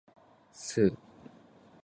[0.51, 0.97] スー